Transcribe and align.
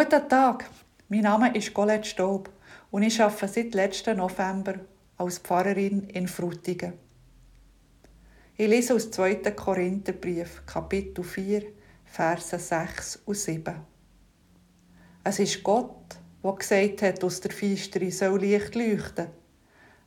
Guten 0.00 0.28
Tag, 0.28 0.70
mein 1.08 1.22
Name 1.22 1.52
ist 1.56 1.74
Colette 1.74 2.08
Staub 2.08 2.48
und 2.92 3.02
ich 3.02 3.20
arbeite 3.20 3.48
seit 3.48 3.74
letzten 3.74 4.18
November 4.18 4.74
als 5.16 5.38
Pfarrerin 5.38 6.08
in 6.10 6.28
Frutigen. 6.28 6.92
Ich 8.56 8.68
lese 8.68 8.94
aus 8.94 9.10
2. 9.10 9.34
Korintherbrief, 9.56 10.62
Kapitel 10.66 11.24
4, 11.24 11.62
Verse 12.04 12.56
6 12.56 13.22
und 13.26 13.34
7. 13.34 13.74
Es 15.24 15.40
ist 15.40 15.64
Gott, 15.64 16.16
der 16.44 16.52
gesagt 16.52 17.02
hat, 17.02 17.24
aus 17.24 17.40
der 17.40 17.50
Finsternis 17.50 18.20
soll 18.20 18.38
Licht 18.38 18.76
leuchten. 18.76 19.26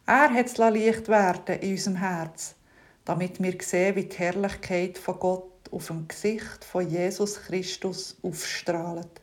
Er 0.05 0.33
hat 0.33 0.45
es 0.45 0.57
Licht 0.57 1.09
werden 1.09 1.59
in 1.59 1.71
unserem 1.71 1.97
Herz, 1.97 2.55
damit 3.03 3.43
wir 3.43 3.57
sehen, 3.59 3.97
wie 3.97 4.05
die 4.05 4.17
Herrlichkeit 4.17 4.97
von 4.97 5.19
Gott 5.19 5.69
auf 5.69 5.87
dem 5.87 6.07
Gesicht 6.07 6.63
von 6.63 6.89
Jesus 6.89 7.41
Christus 7.41 8.17
aufstrahlt. 8.21 9.21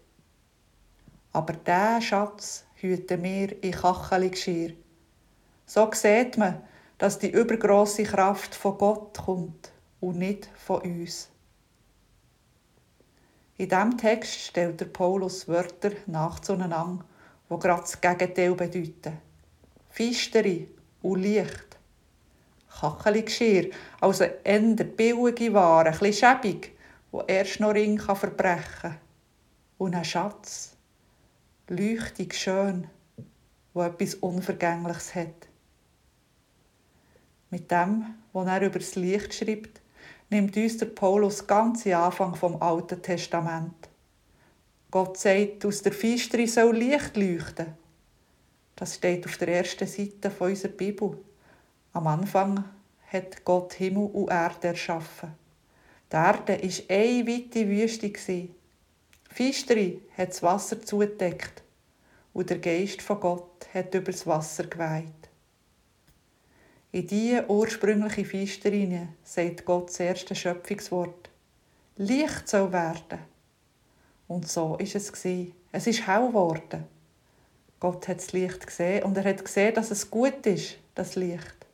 Aber 1.33 1.53
diesen 1.53 2.03
Schatz 2.03 2.65
hüten 2.77 3.23
wir 3.23 3.63
in 3.63 3.73
Kachelgeschirr. 3.73 4.73
So 5.67 5.91
sieht 5.93 6.39
man, 6.39 6.63
dass 6.99 7.19
die 7.19 7.31
übergroße 7.31 8.05
Kraft 8.05 8.55
von 8.55 8.79
Gott 8.79 9.19
kommt 9.19 9.73
und 10.01 10.19
nicht 10.19 10.49
von 10.57 10.83
uns. 10.83 11.29
In 13.57 13.69
diesem 13.69 13.99
Text 13.99 14.39
stellt 14.39 14.81
der 14.81 14.87
Paulus 14.87 15.49
Wörter 15.49 15.91
nach 16.07 16.39
zueinander, 16.41 17.05
die 17.51 17.59
gerade 17.59 17.83
das 17.83 18.01
Gegenteil 18.01 18.55
bedeuten. 18.55 19.19
Feistere 19.91 20.67
und 21.03 21.23
Licht. 21.23 21.77
Kachelgeschirr, 22.81 23.71
also 24.01 24.25
eher 24.45 24.61
billige 24.61 25.53
Ware, 25.53 25.89
ein 25.89 26.13
schäbig, 26.13 26.77
wo 27.11 27.23
erst 27.23 27.59
noch 27.59 27.75
Ring 27.75 27.99
verbrechen 27.99 28.63
kann. 28.81 28.99
Und 29.79 29.95
ein 29.97 30.05
Schatz, 30.05 30.77
leuchtig 31.71 32.35
schön, 32.35 32.87
wo 33.75 33.83
etwas 33.83 34.15
Unvergängliches 34.15 35.15
hat. 35.15 35.49
Mit 37.51 37.71
dem, 37.71 38.15
was 38.33 38.47
er 38.47 38.63
über 38.63 38.79
das 38.79 38.95
Licht 38.95 39.35
schreibt, 39.35 39.81
nimmt 40.31 40.57
uns 40.57 40.79
der 40.79 40.87
Paulus 40.87 41.47
ganz 41.47 41.87
am 41.87 42.05
Anfang 42.05 42.35
vom 42.35 42.61
Alten 42.63 43.03
Testament. 43.03 43.89
Gott 44.91 45.19
sagt, 45.19 45.65
aus 45.67 45.83
der 45.83 45.93
Finsteri 45.93 46.47
soll 46.47 46.77
Licht 46.77 47.17
leuchten. 47.17 47.75
Das 48.77 48.95
steht 48.95 49.27
auf 49.27 49.37
der 49.37 49.49
ersten 49.49 49.87
Seite 49.87 50.31
unserer 50.39 50.73
Bibel. 50.73 51.19
Am 51.93 52.07
Anfang 52.07 52.65
hat 53.09 53.45
Gott 53.45 53.75
Himmel 53.75 54.07
und 54.13 54.31
Erde 54.31 54.69
erschaffen. 54.69 55.35
Die 56.11 56.17
Erde 56.17 56.63
war 56.63 56.97
eine 56.97 57.27
weite 57.27 57.69
Wüste. 57.69 58.49
Finsteri 59.39 60.03
hat 60.17 60.31
das 60.31 60.43
Wasser 60.43 60.83
zugedeckt 60.83 61.63
und 62.33 62.51
der 62.51 62.59
Geist 62.59 63.01
von 63.01 63.21
Gott 63.21 63.69
hat 63.73 63.95
über 63.95 64.11
das 64.11 64.27
Wasser 64.27 64.65
geweiht. 64.65 65.29
In 66.91 67.07
diese 67.07 67.49
ursprüngliche 67.49 68.25
Finsterine 68.25 69.11
sagt 69.23 69.65
Gott 69.65 69.91
das 69.91 70.01
erste 70.01 70.35
Schöpfungswort. 70.35 71.31
Licht 71.99 72.49
soll 72.49 72.73
werden. 72.73 73.21
Und 74.27 74.49
so 74.49 74.77
ist 74.79 74.97
es. 74.97 75.13
Es 75.71 75.87
ist 75.87 76.05
hell 76.05 76.27
geworden. 76.27 76.83
Gott 77.79 78.09
hat 78.09 78.19
das 78.19 78.33
Licht 78.33 78.67
gesehen 78.67 79.05
und 79.05 79.17
er 79.19 79.23
hat 79.23 79.45
gesehen, 79.45 79.73
dass 79.73 79.93
es 79.93 80.11
gut 80.11 80.45
ist, 80.47 80.79
das 80.97 81.15
Licht. 81.15 81.65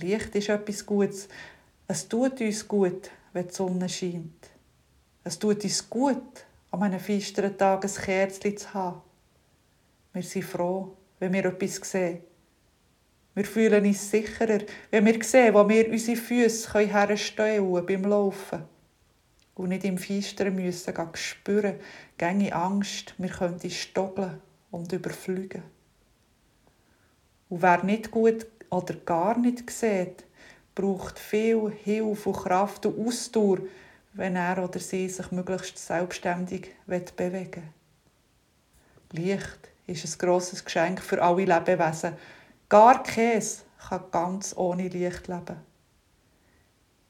Licht 0.00 0.34
ist 0.34 0.50
etwas 0.50 0.84
Gutes. 0.84 1.26
Es 1.88 2.06
tut 2.06 2.38
uns 2.42 2.68
gut, 2.68 3.10
wenn 3.32 3.48
die 3.48 3.54
Sonne 3.54 3.88
scheint. 3.88 4.55
Es 5.26 5.40
tut 5.40 5.64
uns 5.64 5.90
gut, 5.90 6.46
an 6.70 6.84
einem 6.84 7.00
finsteren 7.00 7.58
Tag 7.58 7.84
ein 7.84 7.90
Kerzchen 7.90 8.56
zu 8.56 8.72
haben. 8.72 9.02
Wir 10.12 10.22
sind 10.22 10.44
froh, 10.44 10.96
wenn 11.18 11.32
wir 11.32 11.46
etwas 11.46 11.80
sehen. 11.90 12.20
Wir 13.34 13.44
fühlen 13.44 13.84
uns 13.84 14.08
sicherer, 14.08 14.60
wenn 14.92 15.04
wir 15.04 15.20
sehen, 15.24 15.52
wo 15.52 15.68
wir 15.68 15.90
unsere 15.90 16.16
Füße 16.16 16.78
herstellen 16.78 17.72
können 17.72 17.86
beim 17.86 18.04
Laufen. 18.08 18.62
Und 19.56 19.70
nicht 19.70 19.82
im 19.82 19.98
Feistern 19.98 20.54
müssen 20.54 20.94
spüren, 21.14 21.80
gänge 22.16 22.54
Angst, 22.54 23.16
wir 23.18 23.30
könnten 23.30 23.68
stoggeln 23.68 24.40
und 24.70 24.92
überfliegen. 24.92 25.64
Und 27.48 27.62
wer 27.62 27.82
nicht 27.82 28.12
gut 28.12 28.46
oder 28.70 28.94
gar 28.94 29.36
nicht 29.36 29.68
sieht, 29.70 30.24
braucht 30.76 31.18
viel 31.18 31.72
Hilfe 31.82 32.28
und 32.28 32.36
Kraft 32.36 32.86
und 32.86 33.08
Ausdauer, 33.08 33.58
wenn 34.16 34.36
er 34.36 34.62
oder 34.62 34.78
sie 34.78 35.08
sich 35.08 35.30
möglichst 35.30 35.78
selbstständig 35.78 36.74
bewegen 36.86 37.72
will. 39.12 39.24
Licht 39.24 39.70
ist 39.86 40.04
ein 40.04 40.18
grosses 40.18 40.64
Geschenk 40.64 41.00
für 41.00 41.22
alle 41.22 41.44
Lebewesen, 41.44 42.14
Gar 42.68 43.04
keins 43.04 43.64
kann 43.88 44.10
ganz 44.10 44.56
ohne 44.56 44.88
Licht 44.88 45.28
leben. 45.28 45.56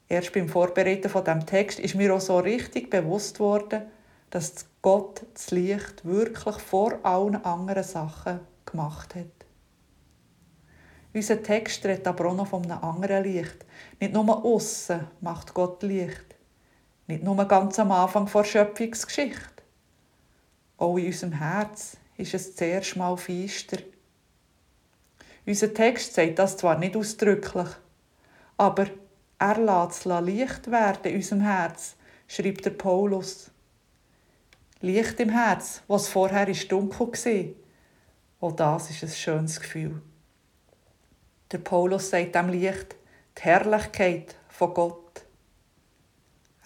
Erst 0.07 0.35
beim 0.35 0.49
Vorbereiten 0.49 1.09
von 1.09 1.25
dem 1.25 1.47
Text 1.47 1.81
ist 1.81 1.95
mir 1.95 2.15
auch 2.15 2.21
so 2.21 2.39
richtig 2.39 2.91
bewusst 2.91 3.41
worden, 3.41 3.83
dass 4.29 4.67
Gott 4.83 5.23
das 5.33 5.51
Licht 5.51 6.05
wirklich 6.05 6.57
vor 6.57 6.99
allen 7.05 7.43
anderen 7.43 7.85
Sachen 7.85 8.41
gemacht 8.67 9.15
hat. 9.15 9.25
Unser 11.15 11.43
Text 11.43 11.85
redet 11.87 12.07
aber 12.07 12.27
auch 12.27 12.37
noch 12.37 12.49
von 12.49 12.71
einem 12.71 12.85
anderen 12.85 13.25
Licht. 13.25 13.65
Nicht 13.99 14.13
nur 14.13 14.45
aussen 14.45 15.07
macht 15.23 15.55
Gott 15.55 15.83
Licht. 15.83 16.36
Nicht 17.07 17.23
nur 17.23 17.45
ganz 17.47 17.79
am 17.79 17.93
Anfang 17.93 18.31
der 18.33 18.45
Schöpfungsgeschichte. 18.45 19.63
Auch 20.79 20.97
in 20.97 21.07
unserem 21.07 21.33
Herz 21.33 21.97
ist 22.17 22.35
es 22.35 22.55
zuerst 22.57 22.97
mal 22.97 23.17
feister 23.17 23.79
unser 25.47 25.73
Text 25.73 26.15
sagt 26.15 26.41
das 26.41 26.57
zwar 26.57 26.77
nicht 26.77 26.97
ausdrücklich, 26.97 27.69
aber 28.57 28.87
er 29.39 29.59
lässt 29.59 30.05
es 30.05 30.21
Licht 30.25 30.71
werden 30.73 31.05
in 31.05 31.17
unserem 31.17 31.43
Herz, 31.43 31.95
schreibt 32.27 32.65
der 32.65 32.71
Paulus. 32.71 33.53
Licht 34.81 35.21
im 35.21 35.29
Herz, 35.29 35.83
was 35.87 36.09
vorher 36.09 36.49
ist 36.49 36.71
dunkel 36.73 37.13
war. 37.13 37.55
Auch 38.41 38.57
das 38.57 38.91
ist 38.91 39.05
ein 39.05 39.09
schönes 39.09 39.61
Gefühl. 39.61 40.03
Der 41.53 41.59
Paulus 41.59 42.11
sagt 42.11 42.35
dem 42.35 42.49
Licht 42.49 42.97
die 43.39 43.43
Herrlichkeit 43.43 44.35
von 44.49 44.75
Gott. 44.75 45.26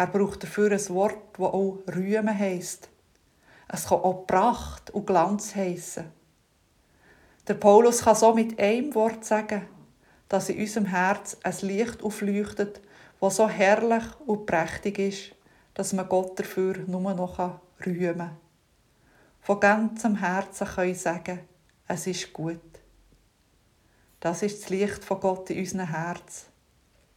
Er 0.01 0.07
braucht 0.07 0.43
dafür 0.43 0.73
ein 0.73 0.89
Wort, 0.89 1.19
das 1.35 1.45
auch 1.45 1.79
Rühmen 1.95 2.39
heisst. 2.39 2.89
Es 3.69 3.85
kann 3.85 3.99
auch 3.99 4.27
Pracht 4.27 4.89
und 4.93 5.07
Glanz 5.07 5.55
heissen. 5.55 6.11
Der 7.47 7.53
Paulus 7.53 8.01
kann 8.01 8.15
so 8.17 8.33
mit 8.33 8.59
einem 8.59 8.95
Wort 8.95 9.27
sagen, 9.27 9.69
dass 10.27 10.49
in 10.49 10.59
unserem 10.59 10.87
Herz 10.87 11.37
ein 11.43 11.55
Licht 11.61 12.03
aufleuchtet, 12.03 12.81
das 13.21 13.37
so 13.37 13.47
herrlich 13.47 14.05
und 14.25 14.47
prächtig 14.47 14.99
ist, 14.99 15.33
dass 15.75 15.93
man 15.93 16.09
Gott 16.09 16.39
dafür 16.39 16.79
nur 16.87 17.13
noch 17.13 17.61
rühmen 17.85 18.17
kann. 18.17 18.39
Von 19.43 19.61
ganzem 19.61 20.17
Herzen 20.17 20.67
können 20.67 20.95
sagen, 20.95 21.41
es 21.87 22.07
ist 22.07 22.33
gut. 22.33 22.57
Das 24.21 24.43
ist 24.43 24.63
das 24.63 24.71
Licht 24.71 25.05
von 25.05 25.21
Gott 25.21 25.51
in 25.51 25.59
unserem 25.59 25.89
Herz, 25.89 26.47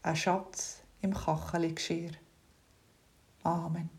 ein 0.02 0.18
Schatz 0.18 0.80
im 1.00 1.14
Kachelgeschirr. 1.14 2.12
Amen. 3.46 3.90